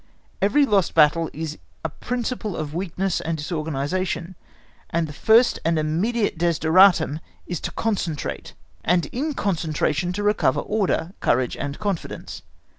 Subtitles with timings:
[0.41, 4.33] Every lost battle is a principle of weakness and disorganisation;
[4.89, 11.13] and the first and immediate desideratum is to concentrate, and in concentration to recover order,
[11.19, 12.41] courage, and confidence.